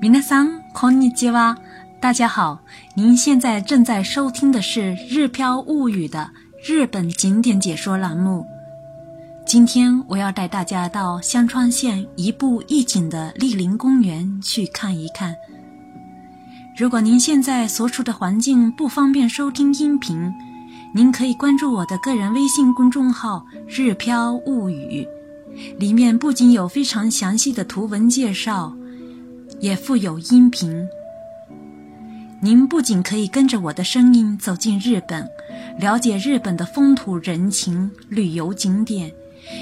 [0.00, 1.56] 皆さんこんにちは，
[2.00, 2.60] 大家好，
[2.94, 6.30] 您现在正在收听的是《日飘物语》的
[6.62, 8.46] 日本景点解说栏目。
[9.44, 15.34] 今天我要带大家到香川县一步一景的莅林公园去看一看。
[16.76, 20.32] 如果您现在所处的环境不方便收听音频，
[20.94, 25.04] 您可以关注我的个人微信公众号“日飘物语”，
[25.78, 28.72] 里面不仅有非常详细的图文介绍。
[29.59, 30.87] 也附有音频。
[32.41, 35.25] 您不仅可以跟着我的声音走进日本，
[35.79, 39.11] 了解日本的风土人情、旅游景点，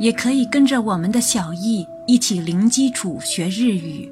[0.00, 4.10] 也可以跟着我们的小易一起零基础学日语。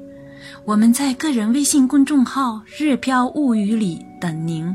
[0.63, 4.71] 我们在个人微信公众号“日飘物语”里等您。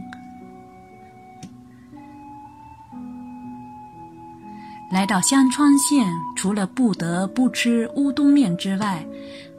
[4.91, 6.07] 来到香川县，
[6.37, 9.05] 除了不得不吃乌冬面之外，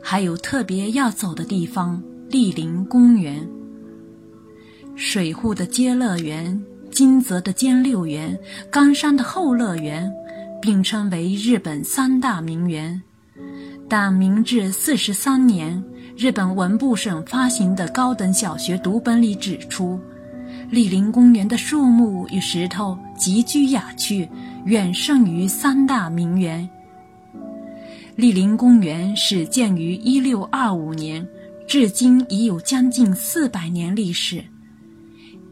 [0.09, 3.45] 还有特别要走的地方——莅林公园。
[4.95, 8.39] 水户的街乐园、金泽的兼六园、
[8.71, 10.09] 冈山的后乐园，
[10.61, 13.01] 并称为日本三大名园。
[13.89, 15.83] 但明治四十三年，
[16.15, 19.99] 日本文部省发行的高等小学读本里指出，
[20.71, 24.29] 莅林公园的树木与石头极具雅趣，
[24.63, 26.69] 远胜于三大名园。
[28.17, 31.29] 莅林公园始建于1625年，
[31.67, 34.43] 至今已有将近400年历史。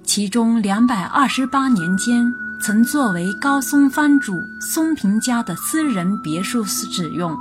[0.02, 2.25] 其中228年间，
[2.59, 7.38] 曾作为高松藩主松平家的私人别墅使用。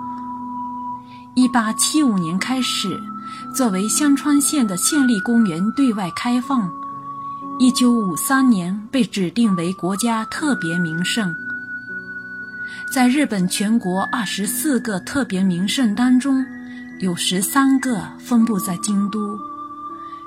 [1.36, 3.00] 1875年开始，
[3.54, 6.70] 作为香川县的县立公园对外开放。
[7.60, 11.34] 1953年被指定为国家特别名胜。
[12.92, 16.44] 在日本全国二十四个特别名胜当中，
[17.00, 19.38] 有十三个分布在京都。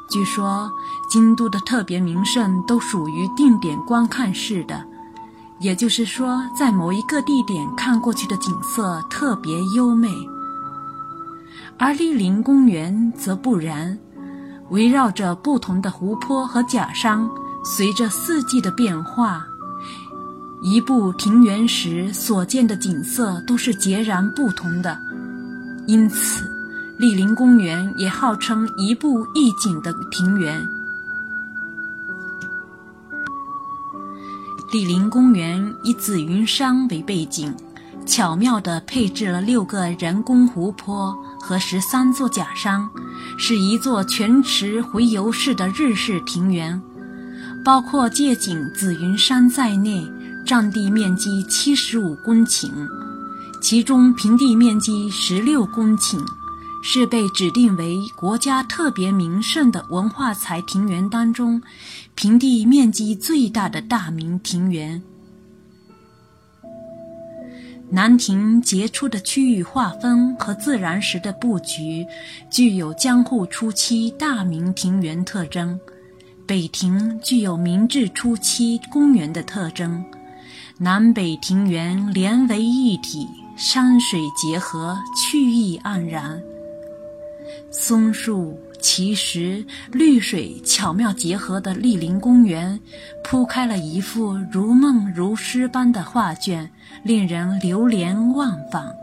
[0.09, 0.71] 据说，
[1.09, 4.83] 京都的特别名胜都属于定点观看式的，
[5.59, 10.09] 也就是说，在某一个地点看过去的景色特别优美。
[11.77, 13.97] 而莅林公园则不然，
[14.69, 17.29] 围绕着不同的湖泊和假山，
[17.63, 19.45] 随着四季的变化。
[20.61, 24.97] 一步庭园时所见的景色都是截然不同的，
[25.85, 26.49] 因此，
[26.99, 30.59] 莅林公园也号称一步一景的庭园。
[34.71, 37.53] 莅林公园以紫云山为背景，
[38.05, 42.89] 巧妙地配置了六个人工湖泊和十三座假山，
[43.37, 46.81] 是一座全池回游式的日式庭园，
[47.63, 50.11] 包括借景紫云山在内。
[50.47, 52.71] 占地面积七十五公顷，
[53.61, 56.25] 其中平地面积十六公顷，
[56.81, 61.61] 是被指定为国家特别名胜的文化财庭园当中
[62.15, 65.03] 平地面积最大的大名庭园。
[67.89, 72.05] 南庭杰出的区域划分和自然石的布局，
[72.49, 75.77] 具有江户初期大名庭园特征；
[76.45, 80.01] 北庭具有明治初期公园的特征。
[80.79, 86.39] 南北庭园连为一体，山水结合，趣意盎然。
[87.71, 92.79] 松树、奇石、绿水巧妙结合的莅林公园，
[93.23, 96.69] 铺开了一幅如梦如诗般的画卷，
[97.03, 98.95] 令人流连忘返。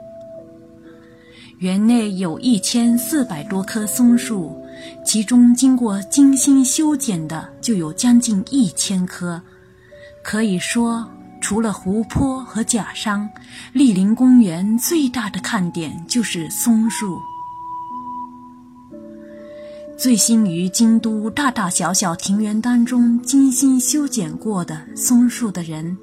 [1.59, 4.56] 园内有一千四百多棵松树，
[5.05, 9.43] 其中经过精心修剪的就有将近一千棵，
[10.23, 11.05] 可以说。
[11.44, 13.28] 除了湖泊和假山，
[13.75, 17.21] 莅林公园最大的看点就是松树。
[19.99, 25.99] 醉心于京都大大小小庭园当中精心修剪过的松树的人，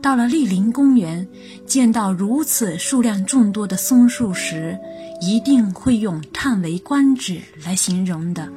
[0.00, 1.28] 到了莅林公园，
[1.66, 4.74] 见到如此数量众多的松树时，
[5.20, 8.48] 一定会用“叹为观止”来形容的。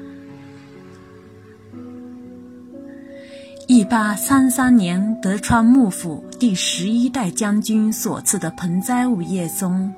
[3.73, 9.89] 一八三三年，德川幕府第十一代将军所赐的盆栽五叶松，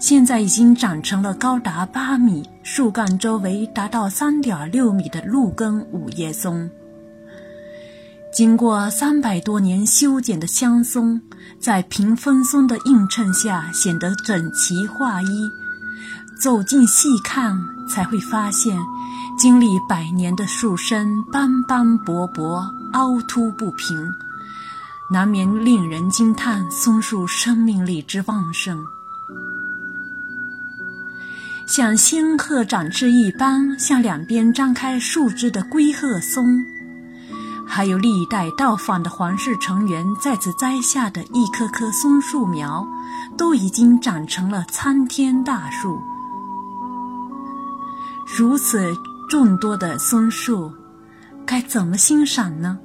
[0.00, 6.70] 现在已经长成了高达八米、树干周围达到三点六米的鹿根五叶松。
[8.32, 11.20] 经过三百多年修剪的香松，
[11.60, 15.26] 在屏风松的映衬下显得整齐划一。
[16.40, 17.60] 走近细看，
[17.90, 18.74] 才会发现，
[19.38, 22.66] 经历百年的树身斑斑驳驳。
[22.92, 24.10] 凹凸不平，
[25.10, 28.82] 难免令人惊叹松树生命力之旺盛。
[31.66, 36.64] 像仙鹤展翅一般向两边张开树枝的龟鹤松，
[37.66, 42.86] 还有历代到访的皇室成员在此栽下的一棵棵松树苗，
[43.36, 46.00] 都已经长成了参天大树。
[48.26, 48.96] 如此
[49.28, 50.72] 众多的松树，
[51.48, 52.78] 该怎么欣赏呢？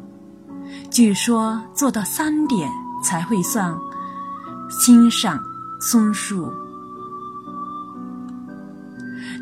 [0.90, 2.72] 据说做到三点
[3.04, 3.78] 才会算
[4.70, 5.38] 欣赏
[5.82, 6.50] 松树，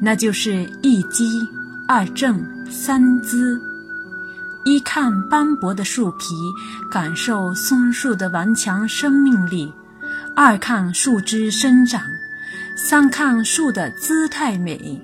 [0.01, 1.39] 那就是一击、
[1.87, 3.61] 二正、三姿。
[4.65, 6.33] 一看斑驳的树皮，
[6.89, 9.71] 感受松树的顽强生命力；
[10.35, 12.01] 二看树枝生长；
[12.75, 14.99] 三看树的姿态美。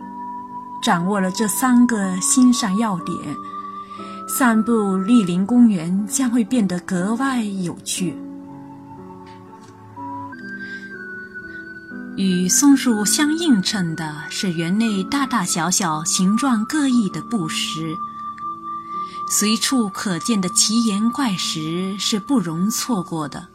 [0.81, 3.15] 掌握了这三个欣赏要点。
[4.37, 8.15] 散步莅林公园将会变得格外有趣。
[12.17, 17.95] 与松树相映衬的是园内大大小小、形状各异的布石，
[19.27, 23.47] 随处可见的奇岩怪石是不容错过的。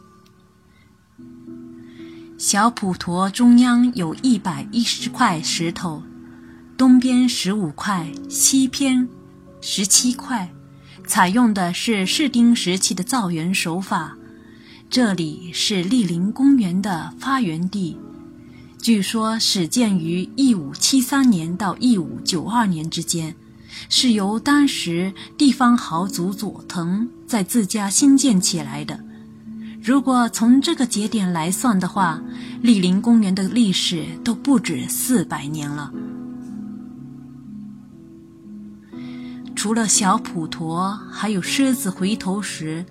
[2.37, 6.03] 小普陀中央有一百一十块石头，
[6.75, 9.07] 东边十五块，西边
[9.61, 10.53] 十七块。
[11.05, 14.17] 采用的是室町时期的造园手法。
[14.89, 17.97] 这里是莅林公园的发源地，
[18.79, 23.35] 据说始建于1573年到1592年之间，
[23.89, 28.99] 是由当时地方豪族佐藤在自家新建起来的。
[29.81, 32.21] 如果从这个节点来算的话，
[32.63, 35.91] 莅林公园的历史都不止四百年了。
[39.63, 42.85] 除了小普陀，还有狮子回头石、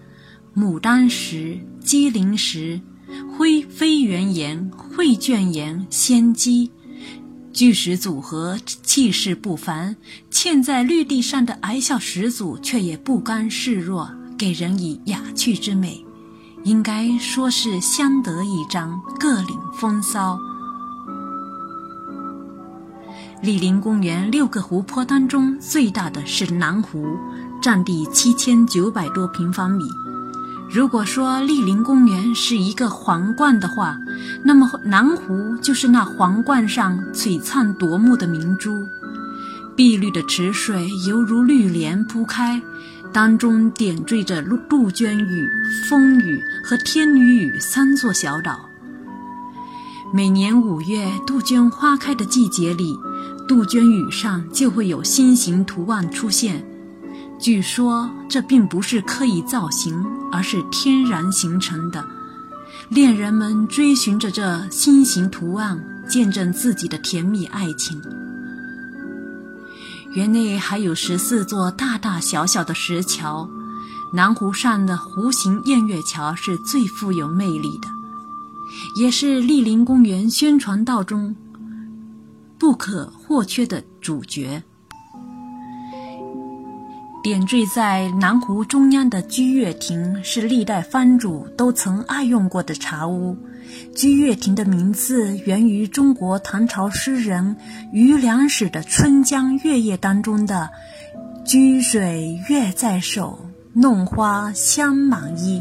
[0.57, 2.81] 牡丹石、鸡灵石、
[3.37, 6.73] 灰飞圆岩、绘卷岩、仙鸡，
[7.53, 9.95] 巨石组合气势不凡。
[10.31, 16.03] 嵌在绿地上的矮小石组却也不甘示弱，给人以雅趣之美，
[16.65, 20.39] 应该说是相得益彰，各领风骚。
[23.43, 27.19] 莅林公园六个湖泊当中，最大的是南湖，
[27.61, 29.83] 占地七千九百多平方米。
[30.71, 33.99] 如果说莅林公园是一个皇冠的话，
[34.44, 38.87] 那么南湖就是那皇冠上璀璨夺目的明珠。
[39.75, 42.62] 碧绿的池水犹如绿帘铺开，
[43.12, 44.41] 当中点缀着
[44.71, 45.49] 杜鹃屿、
[45.89, 48.69] 风雨和天女屿三座小岛。
[50.15, 52.97] 每年五月杜鹃花开的季节里。
[53.49, 56.65] 杜鹃羽上就会有心形图案出现，
[57.39, 62.05] 据说这并不是刻意造型，而是天然形成的。
[62.89, 68.00] 恋人们追寻着这心形图案，见证自己的甜蜜爱情。
[70.15, 73.49] 园内还有十四座大大小小的石桥，
[74.12, 77.89] 南湖上的弧形偃月桥是最富有魅力的，
[78.97, 81.35] 也是莅林公园宣传道中。
[82.62, 84.62] 不可或缺的主角。
[87.20, 93.37] 点缀在南湖中央的居月亭是历代藩主都曾爱用过的茶屋。
[93.97, 97.56] 居月亭的名字源于中国唐朝诗人
[97.93, 100.70] 余良史的《春江月夜》当中的
[101.44, 105.60] “居水月在手，弄花香满衣”，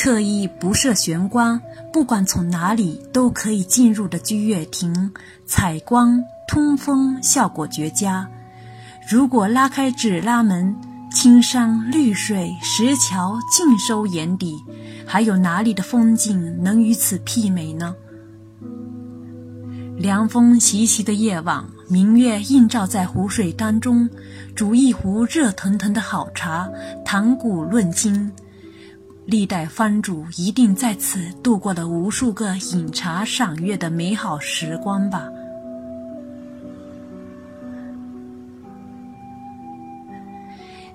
[0.00, 1.60] 特意不设玄关。
[1.92, 5.12] 不管从哪里都可以进入的居月亭，
[5.44, 8.26] 采光通风效果绝佳。
[9.10, 10.74] 如果拉开纸拉门，
[11.14, 14.56] 青山绿水石桥尽收眼底，
[15.06, 17.94] 还有哪里的风景能与此媲美呢？
[19.98, 24.08] 凉风习习的夜晚，明月映照在湖水当中，
[24.54, 26.66] 煮一壶热腾腾的好茶，
[27.04, 28.32] 谈古论今。
[29.30, 35.28] 历代藩主一定在此度过了无数个饮茶赏月的美好时光吧。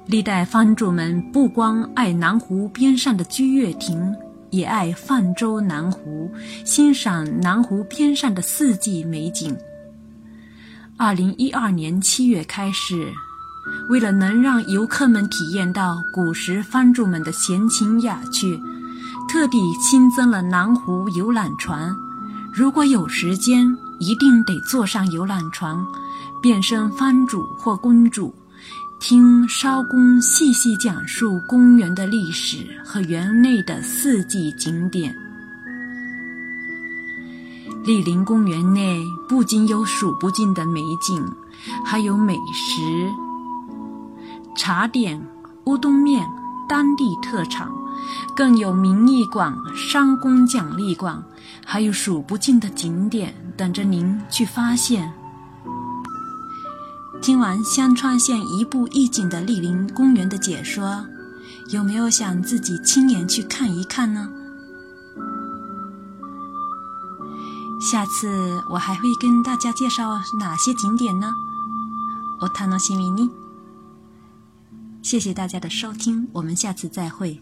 [0.05, 4.13] 历代藩主们不光爱南湖边上的居月亭，
[4.49, 6.29] 也爱泛舟南湖，
[6.65, 9.57] 欣赏南湖边上的四季美景。
[10.97, 13.09] 二零一二年七月开始。
[13.89, 18.59] 为了能让游客们体验到古时藩主们的闲情雅趣，
[19.27, 21.95] 特地新增了南湖游览船。
[22.53, 25.77] 如果有时间，一定得坐上游览船，
[26.41, 28.33] 变身藩主或公主，
[28.99, 35.15] 听艄公细细讲述公园的历史和园内的四季景点。
[37.83, 41.23] 莅林公园内不仅有数不尽的美景，
[41.85, 42.81] 还有美食、
[44.55, 45.21] 茶点、
[45.65, 46.25] 乌冬面、
[46.67, 47.69] 当地特产，
[48.35, 51.21] 更有名艺馆、商工奖励馆，
[51.65, 55.11] 还有数不尽的景点等着您去发现。
[57.21, 61.05] 听完香川县一步一景的莅林公园的解说，
[61.71, 64.29] 有没有想自己亲眼去看一看呢？
[67.81, 71.33] 下次我还会跟大家介绍哪些景点呢？
[72.39, 73.29] 我塔诺西米尼。
[75.05, 77.39] 谢谢大家的收听，我们下次再会。